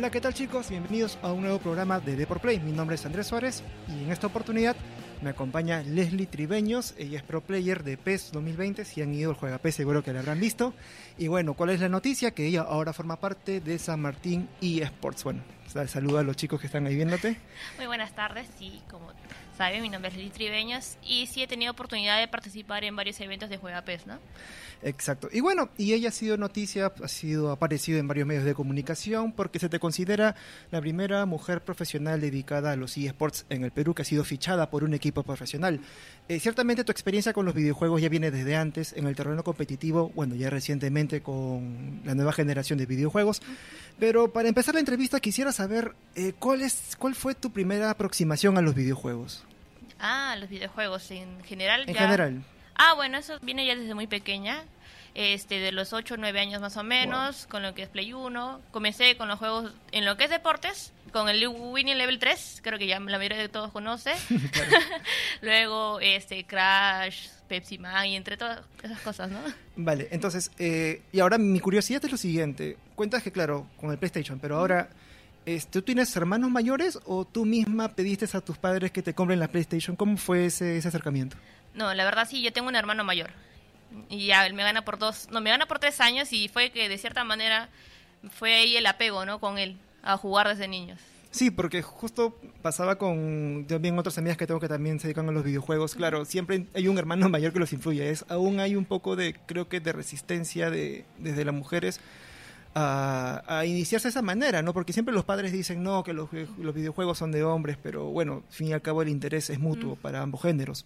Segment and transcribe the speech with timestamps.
[0.00, 0.70] Hola, ¿qué tal chicos?
[0.70, 2.58] Bienvenidos a un nuevo programa de Deport Play.
[2.58, 4.74] Mi nombre es Andrés Suárez y en esta oportunidad
[5.22, 6.94] me acompaña Leslie Tribeños.
[6.96, 8.84] Ella es pro player de PES 2020.
[8.84, 10.74] Si han ido al Juega PES seguro que la habrán visto.
[11.18, 12.30] Y bueno, ¿cuál es la noticia?
[12.30, 15.24] Que ella ahora forma parte de San Martín eSports.
[15.24, 15.42] Bueno,
[15.86, 17.36] saluda a los chicos que están ahí viéndote.
[17.76, 19.12] Muy buenas tardes, sí, como
[19.56, 23.20] saben, mi nombre es Leslie Tribeños y sí he tenido oportunidad de participar en varios
[23.20, 24.18] eventos de Juega PES, ¿no?
[24.82, 25.28] Exacto.
[25.30, 29.32] Y bueno, y ella ha sido noticia, ha sido aparecido en varios medios de comunicación
[29.32, 30.34] porque se te considera
[30.70, 34.70] la primera mujer profesional dedicada a los eSports en el Perú que ha sido fichada
[34.70, 35.80] por un equipo profesional.
[36.28, 40.10] Eh, ciertamente tu experiencia con los videojuegos ya viene desde antes en el terreno competitivo,
[40.14, 43.42] bueno, ya recientemente con la nueva generación de videojuegos.
[43.98, 48.56] Pero para empezar la entrevista quisiera saber eh, cuál es cuál fue tu primera aproximación
[48.58, 49.44] a los videojuegos.
[49.98, 51.84] Ah, los videojuegos en general.
[51.86, 52.42] En general.
[52.74, 54.64] Ah, bueno, eso viene ya desde muy pequeña.
[55.14, 58.12] Este, de los 8 o 9 años más o menos, con lo que es Play
[58.12, 58.60] 1.
[58.70, 62.78] Comencé con los juegos en lo que es deportes, con el Winning Level 3, creo
[62.78, 64.12] que ya la mayoría de todos conoce.
[65.42, 69.40] Luego, este, Crash, Pepsi Man y entre todas esas cosas, ¿no?
[69.76, 72.76] Vale, entonces, eh, y ahora mi curiosidad es lo siguiente.
[72.94, 74.88] Cuentas que, claro, con el PlayStation, pero ahora...
[75.46, 79.40] Este, ¿Tú tienes hermanos mayores o tú misma pediste a tus padres que te compren
[79.40, 79.96] la PlayStation?
[79.96, 81.38] ¿Cómo fue ese, ese acercamiento?
[81.74, 83.30] No, la verdad sí, yo tengo un hermano mayor.
[84.08, 86.70] Y ya, él me gana por dos, no, me gana por tres años y fue
[86.70, 87.68] que de cierta manera
[88.30, 89.40] fue ahí el apego, ¿no?
[89.40, 90.98] Con él, a jugar desde niños.
[91.30, 95.32] Sí, porque justo pasaba con también otras amigas que tengo que también se dedican a
[95.32, 95.94] los videojuegos.
[95.94, 98.10] Claro, siempre hay un hermano mayor que los influye.
[98.10, 102.00] Es, aún hay un poco de, creo que, de resistencia de, desde las mujeres
[102.74, 104.72] a, a, iniciarse de esa manera, ¿no?
[104.74, 108.42] Porque siempre los padres dicen, no, que los, los, videojuegos son de hombres, pero bueno,
[108.48, 110.84] al fin y al cabo el interés es mutuo para ambos géneros.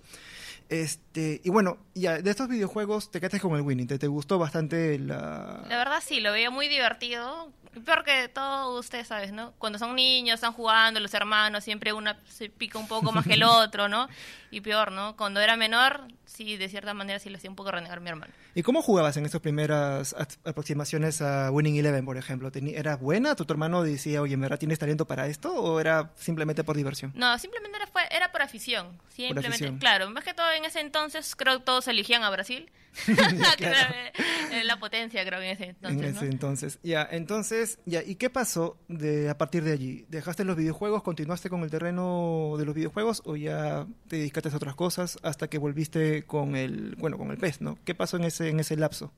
[0.68, 4.38] Este, y bueno, ya, de estos videojuegos te quedaste con el Winning, ¿te, te gustó
[4.38, 5.64] bastante la...
[5.68, 7.52] La verdad sí, lo veía muy divertido.
[7.84, 9.52] Peor que todo, ustedes sabes, ¿no?
[9.58, 13.34] Cuando son niños, están jugando, los hermanos, siempre una se pica un poco más que
[13.34, 14.08] el otro, ¿no?
[14.50, 15.16] Y peor, ¿no?
[15.16, 18.08] Cuando era menor, sí, de cierta manera sí le hacía un poco renegar a mi
[18.08, 18.32] hermano.
[18.54, 20.14] ¿Y cómo jugabas en estas primeras
[20.44, 22.50] aproximaciones a Winning Eleven, por ejemplo?
[22.54, 23.34] ¿Era buena?
[23.34, 25.52] ¿Tu, hermano decía, oye, ¿en verdad tienes talento para esto?
[25.52, 27.12] ¿O era simplemente por diversión?
[27.16, 29.00] No, simplemente era, fue, era por afición.
[29.08, 32.70] Simplemente, claro, más que todo en ese entonces creo que todos eligían a Brasil.
[34.64, 36.00] la potencia, creo, en ese entonces.
[36.00, 40.06] En ese entonces, ya, entonces, ya, ¿y qué pasó de, a partir de allí?
[40.08, 44.56] ¿Dejaste los videojuegos, continuaste con el terreno de los videojuegos o ya te dedicaste a
[44.56, 47.78] otras cosas hasta que volviste con el, bueno, con el PES, ¿no?
[47.84, 49.12] ¿Qué pasó en ese, en ese lapso?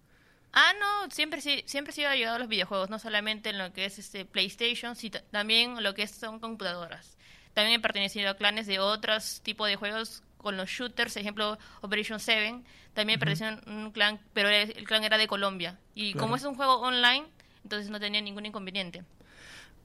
[0.53, 3.85] Ah, no, siempre, siempre he sido ayudado a los videojuegos, no solamente en lo que
[3.85, 7.19] es este PlayStation, sino también lo que son computadoras.
[7.53, 12.21] También he pertenecido a clanes de otros tipos de juegos con los shooters, ejemplo Operation
[12.21, 12.63] 7,
[12.95, 15.79] también perteneció a un clan, pero el, clan era de Colombia.
[15.95, 17.27] Y como es un juego online,
[17.63, 19.03] entonces no tenía ningún inconveniente.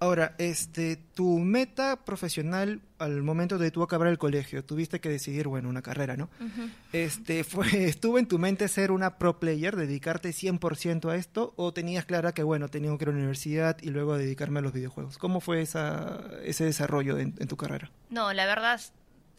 [0.01, 5.47] Ahora, este, tu meta profesional al momento de tú acabar el colegio, tuviste que decidir,
[5.47, 6.28] bueno, una carrera, ¿no?
[6.91, 11.72] Este, fue, ¿estuvo en tu mente ser una pro player, dedicarte 100% a esto, o
[11.72, 14.73] tenías clara que, bueno, tenía que ir a la universidad y luego dedicarme a los
[14.73, 15.19] videojuegos?
[15.19, 17.91] ¿Cómo fue esa, ese desarrollo en tu carrera?
[18.09, 18.81] No, la verdad,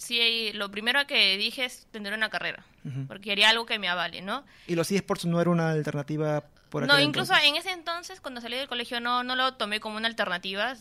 [0.02, 2.64] sí, lo primero que dije es tener una carrera,
[3.08, 4.44] porque quería algo que me avale, ¿no?
[4.66, 8.56] ¿Y los eSports no era una alternativa por No, incluso en ese entonces, cuando salí
[8.56, 10.74] del colegio, no, no lo tomé como una alternativa,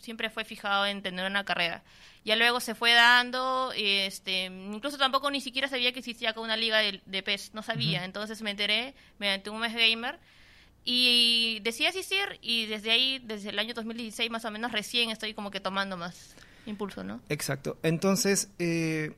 [0.00, 1.82] siempre fue fijado en tener una carrera.
[2.24, 6.56] Ya luego se fue dando, este, incluso tampoco ni siquiera sabía que existía acá una
[6.56, 10.20] liga de, de PES, no sabía, entonces me enteré mediante un mes gamer
[10.84, 15.34] y decidí asistir y desde ahí, desde el año 2016 más o menos, recién estoy
[15.34, 16.36] como que tomando más
[16.66, 17.20] impulso, ¿no?
[17.28, 17.76] Exacto.
[17.82, 19.14] Entonces, eh,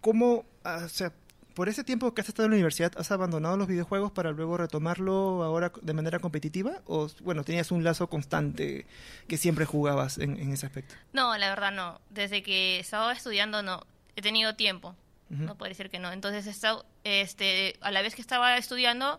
[0.00, 1.12] ¿cómo, ah, o sea,
[1.54, 4.56] por ese tiempo que has estado en la universidad, has abandonado los videojuegos para luego
[4.56, 6.82] retomarlo ahora de manera competitiva?
[6.86, 8.86] ¿O, bueno, tenías un lazo constante
[9.28, 10.94] que siempre jugabas en, ese aspecto?
[11.12, 12.00] No, la verdad no.
[12.10, 13.84] Desde que estaba estudiando, no.
[14.16, 14.96] He tenido tiempo.
[15.28, 16.12] No puedo decir que no.
[16.12, 19.18] Entonces, estado, este, a la vez que estaba estudiando,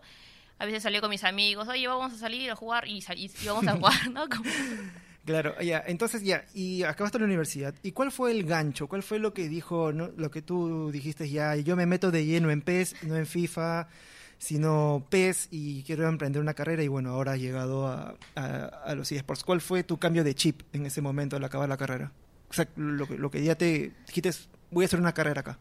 [0.60, 3.46] a veces salía con mis amigos, oye, vamos a salir a jugar y, y, y
[3.48, 4.28] vamos a jugar, ¿no?
[4.28, 4.44] Como...
[5.24, 7.74] Claro, ya, entonces ya, y acabaste la universidad.
[7.82, 8.88] ¿Y cuál fue el gancho?
[8.88, 12.26] ¿Cuál fue lo que dijo, no, lo que tú dijiste ya, yo me meto de
[12.26, 13.88] lleno en PES, no en FIFA,
[14.36, 19.10] sino PES y quiero emprender una carrera y bueno, ahora ha llegado a, a, los
[19.10, 19.44] eSports.
[19.44, 22.12] ¿Cuál fue tu cambio de chip en ese momento al acabar la carrera?
[22.50, 24.30] O sea, lo, lo que ya te dijiste,
[24.70, 25.58] voy a hacer una carrera acá.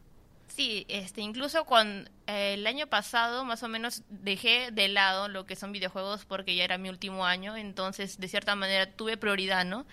[0.56, 5.48] Sí, este, incluso cuando eh, el año pasado más o menos dejé de lado lo
[5.48, 9.66] que son videojuegos porque ya era mi último año, entonces de cierta manera tuve prioridad,
[9.66, 9.88] ¿no?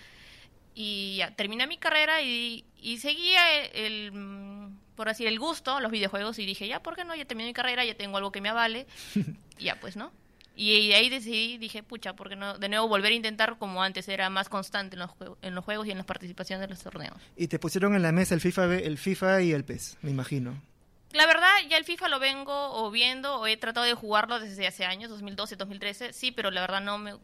[0.75, 5.91] Y ya, terminé mi carrera y, y seguía el, mm, por así el gusto, los
[5.91, 7.15] videojuegos y dije, ya, ¿por qué no?
[7.15, 8.85] Ya terminé mi carrera, ya tengo algo que me avale,
[9.57, 10.11] ya pues, ¿no?
[10.55, 14.29] Y ahí decidí, dije, pucha, porque no de nuevo volver a intentar como antes, era
[14.29, 15.11] más constante en los,
[15.41, 17.15] en los juegos y en las participaciones de los torneos.
[17.37, 20.61] Y te pusieron en la mesa el FIFA, el FIFA y el PES, me imagino.
[21.13, 24.67] La verdad, ya el FIFA lo vengo o viendo o he tratado de jugarlo desde
[24.67, 27.15] hace años, 2012, 2013, sí, pero la verdad no me,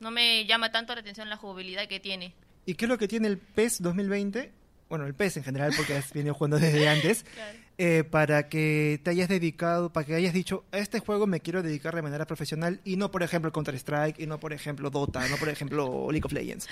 [0.00, 2.34] no me llama tanto la atención la jugabilidad que tiene.
[2.66, 4.52] ¿Y qué es lo que tiene el PES 2020?
[4.88, 7.24] Bueno, el PES en general, porque has venido jugando desde antes.
[7.78, 11.62] Eh, para que te hayas dedicado, para que hayas dicho, a este juego me quiero
[11.62, 15.36] dedicar de manera profesional y no, por ejemplo, Counter-Strike, y no, por ejemplo, Dota, no,
[15.36, 16.68] por ejemplo, League of Legends?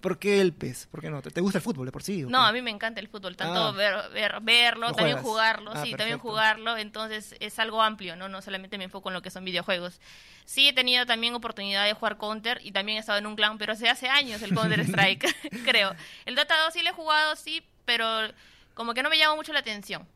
[0.00, 0.88] ¿Por qué el PES?
[0.90, 1.20] ¿Por qué no?
[1.22, 2.22] ¿Te, gusta el fútbol de por sí?
[2.22, 3.72] No, a mí me encanta el fútbol, tanto ah.
[3.72, 8.28] ver, verlo, también jugarlo, ah, sí, también jugarlo, entonces es algo amplio, ¿no?
[8.28, 10.00] No solamente me enfoco en lo que son videojuegos.
[10.46, 13.58] Sí he tenido también oportunidad de jugar Counter y también he estado en un clan,
[13.58, 15.26] pero hace hace años el Counter Strike,
[15.64, 15.94] creo.
[16.24, 18.06] El Dota 2 sí lo he jugado, sí, pero
[18.74, 20.08] como que no me llama mucho la atención.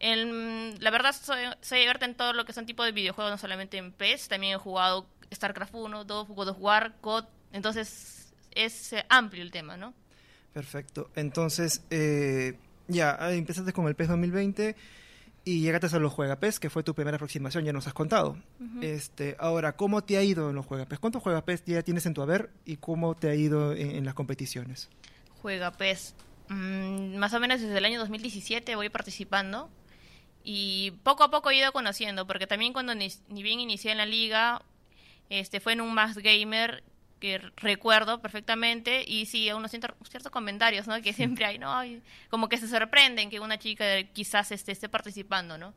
[0.00, 3.92] la verdad, soy, soy en todo lo que son tipos de videojuegos, no solamente en
[3.92, 4.28] PES.
[4.28, 7.26] También he jugado StarCraft 1, 2, God of War, COD.
[7.52, 8.19] Entonces,
[8.52, 9.94] es eh, amplio el tema, ¿no?
[10.52, 11.10] Perfecto.
[11.14, 12.58] Entonces, eh,
[12.88, 14.76] ya, empezaste con el PES 2020
[15.44, 18.36] y llegaste a los Juegapes, que fue tu primera aproximación, ya nos has contado.
[18.82, 20.98] este, ahora, ¿cómo te ha ido en los Juegapes?
[20.98, 24.90] ¿Cuántos Juegapes ya tienes en tu haber y cómo te ha ido en, las competiciones?
[25.40, 26.14] Juegapes.
[26.48, 29.70] Mm, más o menos desde el año 2017 voy participando
[30.42, 34.06] y poco a poco he ido conociendo, porque también cuando ni, bien inicié en la
[34.06, 34.62] liga,
[35.28, 36.82] este fue en un Max Gamer
[37.20, 41.00] que recuerdo perfectamente y sí, unos ciertos comentarios, ¿no?
[41.02, 41.70] Que siempre hay, ¿no?
[42.30, 45.74] como que se sorprenden que una chica quizás esté, esté participando, ¿no?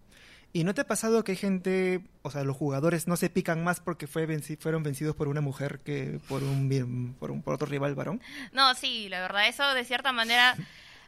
[0.56, 3.64] ¿Y no te ha pasado que hay gente, o sea, los jugadores no se pican
[3.64, 4.28] más porque fue
[4.60, 8.22] fueron vencidos por una mujer que por un, por un por otro rival varón?
[8.52, 10.56] No, sí, la verdad, eso de cierta manera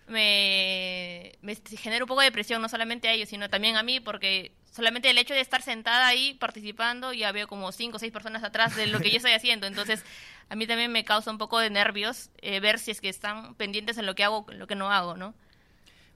[0.08, 4.00] me, me genera un poco de presión, no solamente a ellos, sino también a mí,
[4.00, 8.12] porque solamente el hecho de estar sentada ahí participando, ya veo como cinco o seis
[8.12, 9.68] personas atrás de lo que yo estoy haciendo.
[9.68, 10.04] Entonces,
[10.50, 13.56] a mí también me causa un poco de nervios eh, ver si es que están
[13.56, 15.34] pendientes en lo que hago, en lo que no hago, ¿no?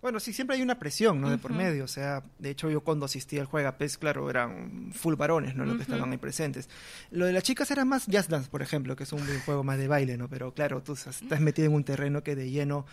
[0.01, 1.29] Bueno, sí, siempre hay una presión, ¿no?
[1.29, 1.83] De por medio.
[1.83, 5.65] O sea, de hecho, yo cuando asistí al Juega PES, claro, eran full varones, ¿no?
[5.65, 6.69] Los que estaban ahí presentes.
[7.11, 9.77] Lo de las chicas era más Jazz Dance, por ejemplo, que es un juego más
[9.77, 10.29] de baile, ¿no?
[10.29, 12.85] Pero claro, tú estás metido en un terreno que de lleno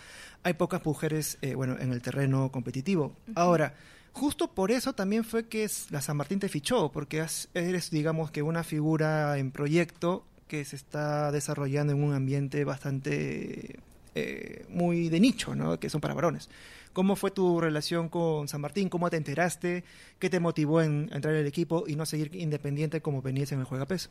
[0.42, 3.16] hay pocas mujeres, eh, bueno, en el terreno competitivo.
[3.34, 3.74] Ahora,
[4.12, 7.24] justo por eso también fue que la San Martín te fichó, porque
[7.54, 13.80] eres, digamos, que una figura en proyecto que se está desarrollando en un ambiente bastante
[14.14, 15.78] eh, muy de nicho, ¿no?
[15.78, 16.48] Que son para varones.
[16.96, 18.88] ¿Cómo fue tu relación con San Martín?
[18.88, 19.84] ¿Cómo te enteraste?
[20.18, 23.66] ¿Qué te motivó en entrar al equipo y no seguir independiente como venías en el
[23.66, 24.08] Juega Peso?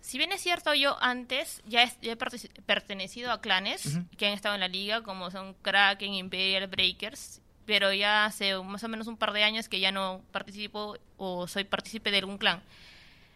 [0.00, 2.16] Si bien es cierto, yo antes ya he,
[2.64, 7.92] pertenecido a clanes que han estado en la liga, como son Kraken, Imperial, Breakers, pero
[7.92, 11.64] ya hace más o menos un par de años que ya no participo o soy
[11.64, 12.62] partícipe de algún clan.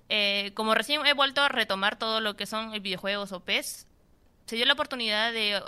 [0.08, 3.86] Eh, como recién he vuelto a retomar todo lo que son videojuegos o PES,
[4.48, 5.60] se dio la oportunidad de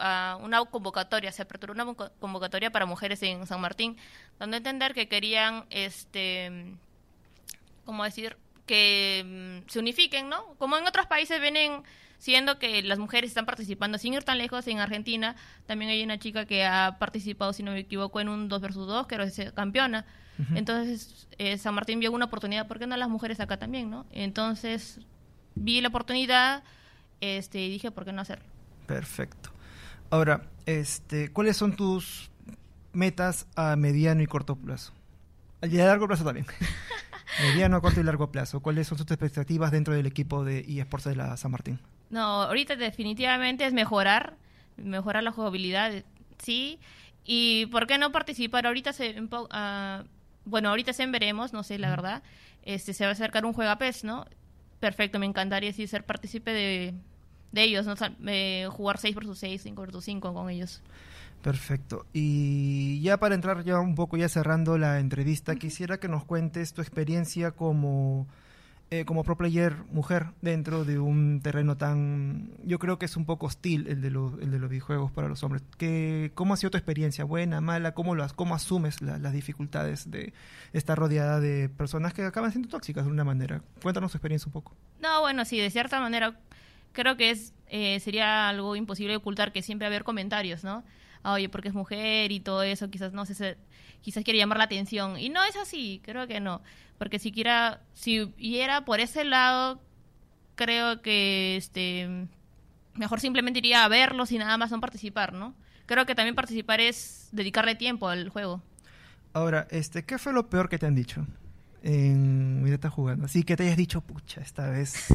[0.42, 1.84] una convocatoria, se aperturó una
[2.18, 3.98] convocatoria para mujeres en San Martín,
[4.38, 6.76] donde entender que querían, este,
[7.84, 8.38] ¿cómo decir?
[8.64, 10.54] Que mm, se unifiquen, ¿no?
[10.56, 11.82] Como en otros países vienen
[12.16, 15.36] siendo que las mujeres están participando, sin ir tan lejos, en Argentina
[15.66, 18.86] también hay una chica que ha participado, si no me equivoco, en un 2 versus
[18.86, 20.06] 2, que era campeona.
[20.54, 24.06] Entonces, eh, San Martín vio una oportunidad, ¿por qué no las mujeres acá también, no?
[24.10, 25.00] Entonces,
[25.54, 26.62] vi la oportunidad
[27.20, 28.49] este, y dije, ¿por qué no hacerlo?
[28.90, 29.50] Perfecto.
[30.10, 32.28] Ahora, este, ¿cuáles son tus
[32.92, 34.92] metas a mediano y corto plazo?
[35.62, 36.46] Y a largo plazo también.
[37.40, 38.58] mediano, corto y largo plazo.
[38.58, 41.78] ¿Cuáles son tus expectativas dentro del equipo de eSports de la San Martín?
[42.10, 44.34] No, ahorita definitivamente es mejorar,
[44.76, 45.92] mejorar la jugabilidad,
[46.38, 46.80] sí.
[47.24, 48.66] Y ¿por qué no participar?
[48.66, 50.04] Ahorita se, uh,
[50.46, 52.24] bueno, ahorita se veremos, no sé, la verdad.
[52.64, 54.26] Este, se va a acercar un PES, ¿no?
[54.80, 56.94] Perfecto, me encantaría sí ser partícipe de,
[57.52, 57.94] de ellos, ¿no?
[58.70, 60.82] jugar 6 versus 6, 5 versus 5 con ellos.
[61.42, 62.06] Perfecto.
[62.12, 66.74] Y ya para entrar ya un poco, ya cerrando la entrevista, quisiera que nos cuentes
[66.74, 68.26] tu experiencia como,
[68.90, 73.24] eh, como pro player mujer dentro de un terreno tan, yo creo que es un
[73.24, 75.62] poco hostil el de, los, el de los videojuegos para los hombres.
[75.78, 77.24] ¿Qué, ¿Cómo ha sido tu experiencia?
[77.24, 77.94] ¿Buena, mala?
[77.94, 80.34] ¿Cómo, lo, cómo asumes las dificultades de
[80.74, 83.62] estar rodeada de personas que acaban siendo tóxicas de una manera?
[83.80, 84.76] Cuéntanos tu experiencia un poco.
[85.00, 86.38] No, bueno, sí, de cierta manera
[86.92, 90.84] creo que es eh, sería algo imposible ocultar que siempre haber comentarios, ¿no?
[91.22, 93.56] Oye, porque es mujer y todo eso, quizás no sé,
[94.00, 95.18] quizás quiere llamar la atención.
[95.18, 96.62] Y no es así, creo que no.
[96.98, 99.80] Porque si quiera, si era por ese lado,
[100.56, 102.28] creo que este
[102.94, 105.54] mejor simplemente iría a verlos y nada más no participar, ¿no?
[105.86, 108.62] Creo que también participar es dedicarle tiempo al juego.
[109.32, 111.26] Ahora, este, ¿qué fue lo peor que te han dicho?
[111.82, 113.26] En mira está jugando.
[113.26, 115.06] Así que te hayas dicho, pucha, esta vez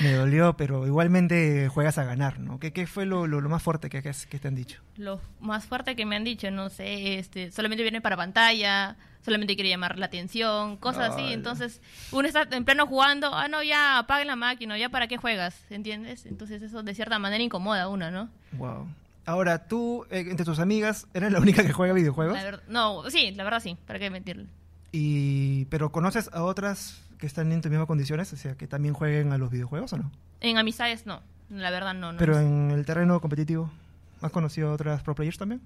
[0.00, 2.58] me dolió, pero igualmente juegas a ganar, ¿no?
[2.58, 4.80] ¿Qué, qué fue lo, lo, lo más fuerte que, que, que te han dicho?
[4.96, 9.54] Lo más fuerte que me han dicho, no sé, este, solamente viene para pantalla, solamente
[9.54, 11.32] quiere llamar la atención, cosas así.
[11.32, 15.16] Entonces, uno está en pleno jugando, ah, no, ya apague la máquina, ya para qué
[15.16, 16.26] juegas, ¿entiendes?
[16.26, 18.30] Entonces, eso de cierta manera incomoda a uno, ¿no?
[18.52, 18.88] Wow.
[19.24, 22.34] Ahora, tú, eh, entre tus amigas, ¿eres la única que juega videojuegos?
[22.34, 24.46] La no, sí, la verdad sí, para qué mentirle.
[24.92, 28.32] Y, ¿Pero conoces a otras que están en tus mismas condiciones?
[28.32, 30.12] O sea, que también jueguen a los videojuegos o no?
[30.40, 32.12] En amistades, no, la verdad no.
[32.12, 33.70] no Pero en el terreno competitivo,
[34.20, 35.62] ¿has conocido a otras pro players también?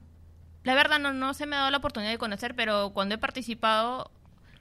[0.62, 3.18] La verdad no, no se me ha dado la oportunidad de conocer, pero cuando he
[3.18, 4.10] participado,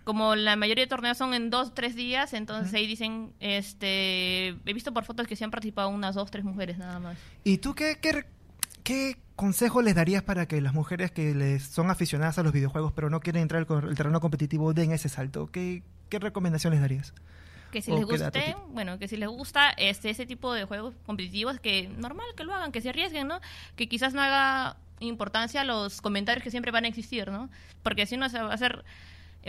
[0.03, 4.74] como la mayoría de torneos son en dos, tres días, entonces ahí dicen, este, he
[4.74, 7.17] visto por fotos que se han participado unas dos, tres mujeres nada más.
[7.43, 8.24] ¿Y tú qué, qué,
[8.85, 12.93] qué consejo les darías para que las mujeres que les son aficionadas a los videojuegos
[12.93, 15.47] pero no quieren entrar al el terreno competitivo den ese salto?
[15.51, 17.13] ¿Qué, qué recomendaciones darías?
[17.71, 20.93] Que si ¿O les guste, bueno, que si les gusta este ese tipo de juegos
[21.05, 23.41] competitivos, que normal que lo hagan, que se arriesguen, ¿no?
[23.75, 27.49] Que quizás no haga importancia los comentarios que siempre van a existir, ¿no?
[27.83, 28.85] Porque si uno se va a hacer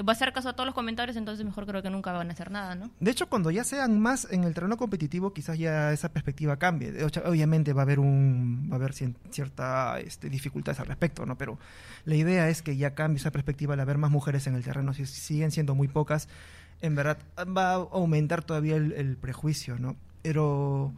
[0.02, 2.32] va a hacer caso a todos los comentarios, entonces mejor creo que nunca van a
[2.32, 2.90] hacer nada, ¿no?
[3.00, 6.92] De hecho, cuando ya sean más en el terreno competitivo, quizás ya esa perspectiva cambie.
[7.24, 11.36] Obviamente va a haber un va a haber cierta este, dificultades al respecto, ¿no?
[11.38, 11.58] Pero
[12.04, 14.92] la idea es que ya cambie esa perspectiva al haber más mujeres en el terreno.
[14.94, 16.28] Si siguen siendo muy pocas,
[16.82, 17.18] en verdad
[17.56, 19.96] va a aumentar todavía el, el prejuicio, ¿no?
[20.22, 20.92] Pero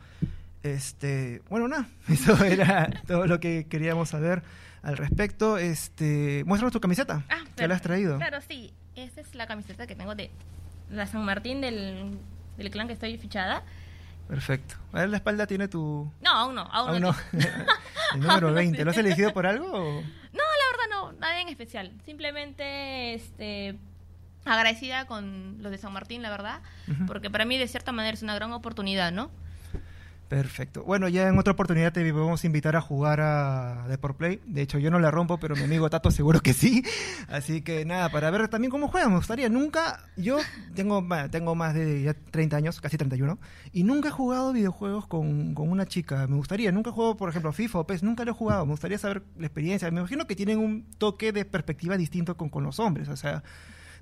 [0.62, 4.43] este, bueno, nada, eso era todo lo que queríamos saber
[4.83, 5.59] al respecto.
[5.59, 7.25] Este, muéstranos tu camiseta.
[7.28, 8.17] Ah, ¿Qué pero- la has traído?
[8.19, 8.73] Claro, sí.
[9.05, 10.31] Esta es la camiseta que tengo de
[10.90, 12.19] la San Martín del,
[12.57, 13.62] del clan que estoy fichada.
[14.28, 14.75] Perfecto.
[14.93, 17.12] A ver, la espalda tiene tu No, aún no, aún, Aún no.
[17.12, 17.19] no.
[18.14, 18.85] El número 20.
[18.85, 19.67] ¿Lo has elegido por algo?
[19.67, 20.00] o?
[20.00, 20.02] No,
[20.33, 21.93] la verdad no, nada en especial.
[22.05, 23.76] Simplemente este
[24.45, 26.61] agradecida con los de San Martín, la verdad,
[27.07, 29.31] porque para mí de cierta manera es una gran oportunidad, ¿no?
[30.29, 30.85] Perfecto.
[30.85, 34.41] Bueno, ya en otra oportunidad te vamos a invitar a jugar a Deport Play.
[34.45, 36.85] De hecho, yo no la rompo, pero mi amigo Tato seguro que sí.
[37.29, 39.11] Así que nada, para ver también cómo juegan.
[39.11, 39.49] Me gustaría.
[39.49, 40.39] Nunca, yo
[40.75, 43.39] tengo, bueno, tengo más de ya 30 años, casi 31,
[43.73, 46.27] y nunca he jugado videojuegos con, con una chica.
[46.27, 46.73] Me gustaría.
[46.73, 48.03] Nunca he jugado, por ejemplo, FIFA o PES.
[48.03, 48.67] Nunca lo he jugado.
[48.67, 49.91] Me gustaría saber la experiencia.
[49.91, 53.09] Me imagino que tienen un toque de perspectiva distinto con, con los hombres.
[53.09, 53.43] O sea,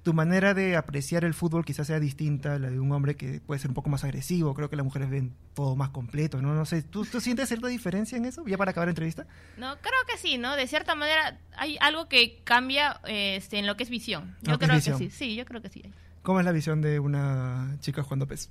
[0.07, 3.41] tu manera de apreciar el fútbol quizás sea distinta a la de un hombre que
[3.41, 4.55] puede ser un poco más agresivo.
[4.55, 6.55] Creo que las mujeres ven todo más completo, ¿no?
[6.55, 8.47] No sé, ¿tú, tú sientes cierta diferencia en eso?
[8.47, 9.27] Ya para acabar la entrevista.
[9.57, 10.55] No, creo que sí, ¿no?
[10.55, 14.37] De cierta manera hay algo que cambia este, en lo que es visión.
[14.43, 14.97] Yo creo visión.
[14.97, 15.83] que sí, sí, yo creo que sí.
[16.23, 18.49] ¿Cómo es la visión de una chica jugando PES?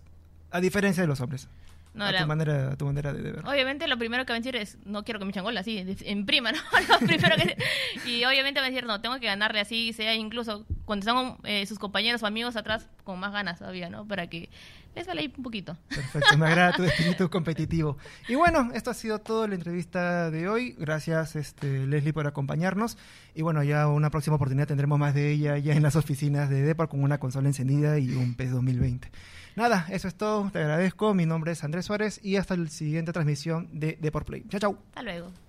[0.52, 1.48] A diferencia de los hombres.
[1.94, 3.48] No, a, la- tu manera, a tu manera de, de ver.
[3.48, 5.78] Obviamente lo primero que va a decir es, no quiero que me echen gol así,
[6.02, 6.58] en prima, ¿no?
[6.90, 7.56] Lo primero que-
[8.10, 11.66] y obviamente va a decir, no, tengo que ganarle así, sea incluso cuando están eh,
[11.66, 14.08] sus compañeros o amigos atrás, con más ganas todavía, ¿no?
[14.08, 14.50] Para que
[14.96, 15.78] les vale ahí un poquito.
[15.90, 17.98] Perfecto, me agrada tu espíritu competitivo.
[18.30, 20.76] Y bueno, esto ha sido todo la entrevista de hoy.
[20.78, 22.98] Gracias, este, Leslie, por acompañarnos.
[23.34, 26.62] Y bueno, ya una próxima oportunidad tendremos más de ella ya en las oficinas de
[26.62, 29.12] Depar con una consola encendida y un PES 2020.
[29.56, 30.50] Nada, eso es todo.
[30.52, 31.14] Te agradezco.
[31.14, 34.46] Mi nombre es Andrés Suárez y hasta la siguiente transmisión de Deport Play.
[34.50, 34.80] Chao, chao.
[34.90, 35.45] Hasta luego.